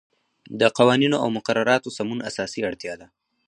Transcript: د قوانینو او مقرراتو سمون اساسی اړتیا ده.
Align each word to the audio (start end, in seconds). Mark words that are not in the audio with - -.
د 0.59 0.61
قوانینو 0.77 1.17
او 1.23 1.27
مقرراتو 1.37 1.95
سمون 1.97 2.19
اساسی 2.29 2.59
اړتیا 2.69 2.93
ده. 3.01 3.07